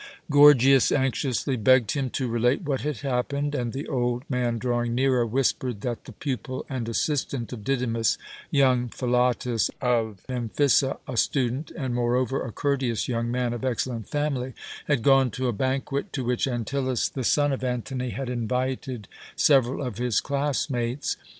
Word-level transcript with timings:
Gorgias 0.31 0.91
anxiously 0.91 1.55
begged 1.57 1.91
him 1.91 2.09
to 2.09 2.27
relate 2.27 2.63
what 2.63 2.81
had 2.81 3.01
happened, 3.01 3.53
and 3.53 3.71
the 3.71 3.87
old 3.87 4.23
man, 4.27 4.57
drawing 4.57 4.95
nearer, 4.95 5.27
whispered 5.27 5.81
that 5.81 6.05
the 6.05 6.11
pupil 6.11 6.65
and 6.67 6.89
assistant 6.89 7.53
of 7.53 7.63
Didymus 7.63 8.17
young 8.49 8.89
Philotas 8.89 9.69
of 9.79 10.25
Amphissa, 10.27 10.97
a 11.07 11.15
student, 11.15 11.69
and, 11.77 11.93
moreover, 11.93 12.41
a 12.43 12.51
courteous 12.51 13.07
young 13.07 13.29
man 13.29 13.53
of 13.53 13.63
excellent 13.63 14.09
family 14.09 14.55
had 14.87 15.03
gone 15.03 15.29
to 15.29 15.47
a 15.47 15.53
banquet 15.53 16.11
to 16.13 16.23
which 16.23 16.47
Antyllus, 16.47 17.07
the 17.07 17.23
son 17.23 17.53
of 17.53 17.63
Antony, 17.63 18.09
had 18.09 18.27
invited 18.27 19.07
several 19.35 19.85
of 19.85 19.99
his 19.99 20.19
classmates. 20.19 21.15